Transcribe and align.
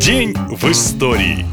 День 0.00 0.32
в 0.48 0.64
истории. 0.70 1.44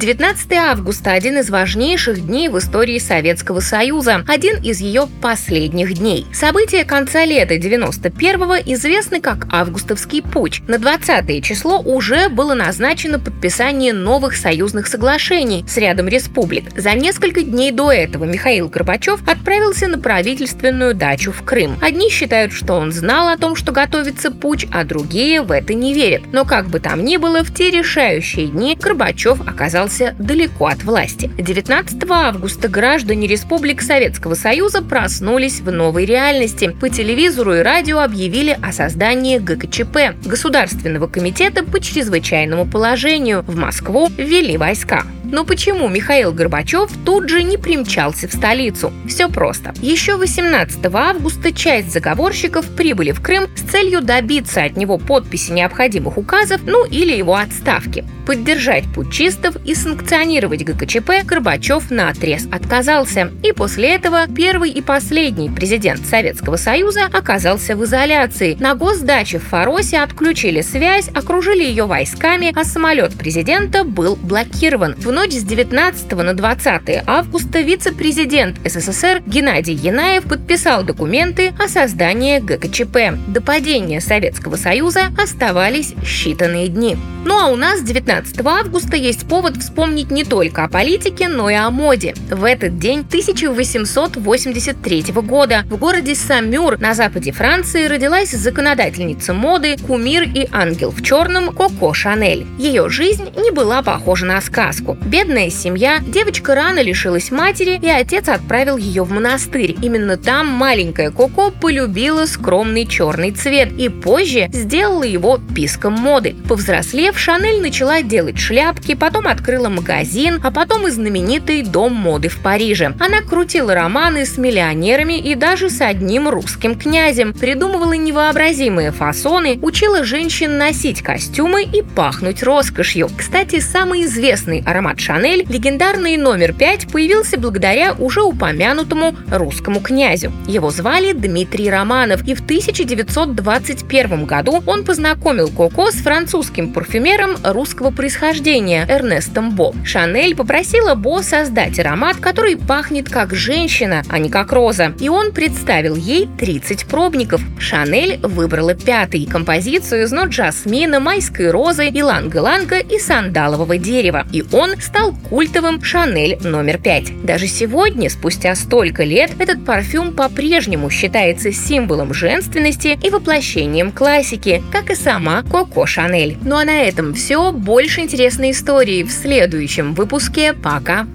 19 0.00 0.52
августа– 0.54 1.12
один 1.12 1.40
из 1.40 1.50
важнейших 1.50 2.26
дней 2.26 2.48
в 2.48 2.56
истории 2.56 2.98
Советского 2.98 3.60
Союза, 3.60 4.24
один 4.26 4.56
из 4.62 4.80
ее 4.80 5.06
последних 5.20 5.92
дней. 5.92 6.26
События 6.32 6.86
конца 6.86 7.26
лета 7.26 7.56
91-го 7.56 8.54
известны 8.72 9.20
как 9.20 9.46
Августовский 9.52 10.22
путь. 10.22 10.62
На 10.66 10.78
20 10.78 11.44
число 11.44 11.80
уже 11.80 12.30
было 12.30 12.54
назначено 12.54 13.18
подписание 13.18 13.92
новых 13.92 14.36
союзных 14.36 14.86
соглашений 14.86 15.66
с 15.68 15.76
рядом 15.76 16.08
республик. 16.08 16.70
За 16.80 16.94
несколько 16.94 17.42
дней 17.42 17.70
до 17.70 17.92
этого 17.92 18.24
Михаил 18.24 18.70
Горбачев 18.70 19.20
отправился 19.28 19.86
на 19.86 19.98
правительственную 19.98 20.94
дачу 20.94 21.30
в 21.30 21.42
Крым. 21.42 21.76
Одни 21.82 22.08
считают, 22.08 22.54
что 22.54 22.72
он 22.72 22.90
знал 22.90 23.28
о 23.28 23.36
том, 23.36 23.54
что 23.54 23.70
готовится 23.70 24.30
путь, 24.30 24.66
а 24.72 24.84
другие 24.84 25.42
в 25.42 25.52
это 25.52 25.74
не 25.74 25.92
верят. 25.92 26.22
Но 26.32 26.46
как 26.46 26.68
бы 26.68 26.80
там 26.80 27.04
ни 27.04 27.18
было, 27.18 27.44
в 27.44 27.52
те 27.52 27.70
решающие 27.70 28.46
дни 28.46 28.78
Горбачев 28.80 29.42
оказался 29.46 29.89
оказался 29.90 30.14
далеко 30.18 30.66
от 30.66 30.84
власти. 30.84 31.30
19 31.38 31.98
августа 32.08 32.68
граждане 32.68 33.26
Республик 33.26 33.82
Советского 33.82 34.34
Союза 34.34 34.82
проснулись 34.82 35.60
в 35.60 35.70
новой 35.70 36.04
реальности. 36.04 36.74
По 36.80 36.88
телевизору 36.88 37.54
и 37.54 37.60
радио 37.60 38.00
объявили 38.00 38.56
о 38.62 38.72
создании 38.72 39.38
ГКЧП– 39.38 40.16
Государственного 40.24 41.06
комитета 41.06 41.64
по 41.64 41.80
чрезвычайному 41.80 42.66
положению. 42.66 43.42
В 43.46 43.56
Москву 43.56 44.08
ввели 44.16 44.56
войска. 44.56 45.04
Но 45.30 45.44
почему 45.44 45.88
Михаил 45.88 46.32
Горбачев 46.32 46.90
тут 47.04 47.28
же 47.28 47.42
не 47.42 47.56
примчался 47.56 48.28
в 48.28 48.32
столицу? 48.32 48.92
Все 49.06 49.28
просто. 49.28 49.72
Еще 49.80 50.16
18 50.16 50.78
августа 50.92 51.52
часть 51.52 51.92
заговорщиков 51.92 52.66
прибыли 52.76 53.12
в 53.12 53.20
Крым 53.20 53.44
с 53.54 53.60
целью 53.60 54.00
добиться 54.00 54.62
от 54.62 54.76
него 54.76 54.98
подписи 54.98 55.52
необходимых 55.52 56.18
указов, 56.18 56.60
ну 56.64 56.84
или 56.84 57.16
его 57.16 57.36
отставки. 57.36 58.04
Поддержать 58.26 58.84
путчистов 58.94 59.56
и 59.64 59.74
санкционировать 59.74 60.64
ГКЧП 60.64 61.24
Горбачев 61.24 61.90
на 61.90 62.10
отрез 62.10 62.46
отказался. 62.52 63.30
И 63.42 63.52
после 63.52 63.94
этого 63.94 64.26
первый 64.28 64.70
и 64.70 64.80
последний 64.80 65.50
президент 65.50 66.06
Советского 66.06 66.56
Союза 66.56 67.06
оказался 67.12 67.76
в 67.76 67.84
изоляции. 67.84 68.56
На 68.60 68.74
госдаче 68.74 69.38
в 69.38 69.44
Фаросе 69.44 69.98
отключили 69.98 70.60
связь, 70.60 71.08
окружили 71.08 71.64
ее 71.64 71.86
войсками, 71.86 72.52
а 72.54 72.64
самолет 72.64 73.14
президента 73.14 73.84
был 73.84 74.16
блокирован. 74.16 74.94
В 74.96 75.10
ночь 75.20 75.34
с 75.34 75.42
19 75.42 76.12
на 76.12 76.32
20 76.32 77.02
августа 77.06 77.60
вице-президент 77.60 78.56
СССР 78.64 79.22
Геннадий 79.26 79.74
Янаев 79.74 80.24
подписал 80.24 80.82
документы 80.82 81.52
о 81.62 81.68
создании 81.68 82.38
ГКЧП. 82.38 83.20
До 83.28 83.42
падения 83.42 84.00
Советского 84.00 84.56
Союза 84.56 85.08
оставались 85.22 85.92
считанные 86.02 86.68
дни. 86.68 86.96
Ну 87.26 87.38
а 87.38 87.48
у 87.48 87.56
нас 87.56 87.82
19 87.82 88.40
августа 88.46 88.96
есть 88.96 89.28
повод 89.28 89.58
вспомнить 89.58 90.10
не 90.10 90.24
только 90.24 90.64
о 90.64 90.70
политике, 90.70 91.28
но 91.28 91.50
и 91.50 91.54
о 91.54 91.70
моде. 91.70 92.14
В 92.30 92.44
этот 92.44 92.78
день 92.78 93.00
1883 93.00 95.04
года 95.16 95.64
в 95.68 95.76
городе 95.76 96.14
Самюр 96.14 96.78
на 96.78 96.94
западе 96.94 97.32
Франции 97.32 97.88
родилась 97.88 98.30
законодательница 98.30 99.34
моды, 99.34 99.76
кумир 99.86 100.22
и 100.22 100.48
ангел 100.50 100.90
в 100.90 101.02
черном 101.02 101.54
Коко 101.54 101.92
Шанель. 101.92 102.46
Ее 102.58 102.88
жизнь 102.88 103.28
не 103.36 103.50
была 103.50 103.82
похожа 103.82 104.24
на 104.24 104.40
сказку. 104.40 104.96
Бедная 105.10 105.50
семья, 105.50 105.98
девочка 106.06 106.54
рано 106.54 106.80
лишилась 106.80 107.32
матери, 107.32 107.80
и 107.82 107.88
отец 107.88 108.28
отправил 108.28 108.76
ее 108.76 109.02
в 109.02 109.10
монастырь. 109.10 109.74
Именно 109.82 110.16
там 110.16 110.46
маленькая 110.46 111.10
Коко 111.10 111.50
полюбила 111.50 112.26
скромный 112.26 112.86
черный 112.86 113.32
цвет 113.32 113.72
и 113.72 113.88
позже 113.88 114.48
сделала 114.52 115.02
его 115.02 115.40
писком 115.52 115.94
моды. 115.94 116.36
Повзрослев 116.48 117.18
Шанель 117.18 117.60
начала 117.60 118.02
делать 118.02 118.38
шляпки, 118.38 118.94
потом 118.94 119.26
открыла 119.26 119.68
магазин, 119.68 120.40
а 120.44 120.52
потом 120.52 120.86
и 120.86 120.92
знаменитый 120.92 121.62
дом 121.62 121.92
моды 121.92 122.28
в 122.28 122.38
Париже. 122.38 122.94
Она 123.00 123.20
крутила 123.20 123.74
романы 123.74 124.24
с 124.24 124.38
миллионерами 124.38 125.18
и 125.18 125.34
даже 125.34 125.70
с 125.70 125.80
одним 125.80 126.28
русским 126.28 126.78
князем, 126.78 127.32
придумывала 127.32 127.94
невообразимые 127.94 128.92
фасоны, 128.92 129.58
учила 129.60 130.04
женщин 130.04 130.56
носить 130.56 131.02
костюмы 131.02 131.64
и 131.64 131.82
пахнуть 131.82 132.44
роскошью. 132.44 133.10
Кстати, 133.18 133.58
самый 133.58 134.04
известный 134.04 134.62
аромат 134.64 134.99
Шанель, 135.00 135.46
легендарный 135.48 136.18
номер 136.18 136.52
5, 136.52 136.92
появился 136.92 137.38
благодаря 137.38 137.94
уже 137.94 138.20
упомянутому 138.22 139.16
русскому 139.30 139.80
князю. 139.80 140.30
Его 140.46 140.70
звали 140.70 141.12
Дмитрий 141.12 141.70
Романов, 141.70 142.26
и 142.28 142.34
в 142.34 142.40
1921 142.40 144.26
году 144.26 144.62
он 144.66 144.84
познакомил 144.84 145.48
Коко 145.48 145.90
с 145.90 145.94
французским 145.94 146.72
парфюмером 146.72 147.36
русского 147.42 147.90
происхождения 147.90 148.86
Эрнестом 148.88 149.56
Бо. 149.56 149.74
Шанель 149.84 150.36
попросила 150.36 150.94
Бо 150.94 151.22
создать 151.22 151.78
аромат, 151.78 152.18
который 152.18 152.56
пахнет 152.56 153.08
как 153.08 153.34
женщина, 153.34 154.02
а 154.10 154.18
не 154.18 154.28
как 154.28 154.52
роза. 154.52 154.92
И 155.00 155.08
он 155.08 155.32
представил 155.32 155.96
ей 155.96 156.28
30 156.38 156.84
пробников. 156.84 157.40
Шанель 157.58 158.18
выбрала 158.22 158.74
пятый– 158.74 159.24
композицию 159.30 160.02
из 160.02 160.12
нот 160.12 160.32
жасмина, 160.32 161.00
майской 161.00 161.50
розы, 161.50 161.88
иланга-ланга 161.88 162.78
и 162.78 162.98
сандалового 162.98 163.78
дерева. 163.78 164.26
И 164.30 164.44
он 164.52 164.76
стал 164.90 165.14
культовым 165.28 165.82
Шанель 165.82 166.36
номер 166.42 166.78
пять. 166.78 167.24
Даже 167.24 167.46
сегодня, 167.46 168.10
спустя 168.10 168.56
столько 168.56 169.04
лет, 169.04 169.30
этот 169.38 169.64
парфюм 169.64 170.12
по-прежнему 170.14 170.90
считается 170.90 171.52
символом 171.52 172.12
женственности 172.12 172.98
и 173.00 173.10
воплощением 173.10 173.92
классики, 173.92 174.62
как 174.72 174.90
и 174.90 174.96
сама 174.96 175.44
Коко 175.44 175.86
Шанель. 175.86 176.36
Ну 176.42 176.56
а 176.56 176.64
на 176.64 176.82
этом 176.82 177.14
все. 177.14 177.52
Больше 177.52 178.00
интересной 178.00 178.50
истории 178.50 179.04
в 179.04 179.12
следующем 179.12 179.94
выпуске. 179.94 180.54
Пока! 180.54 181.06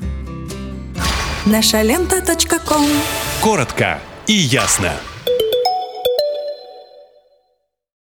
Наша 1.46 1.82
лента. 1.82 2.22
Коротко 3.42 4.00
и 4.26 4.34
ясно. 4.34 4.94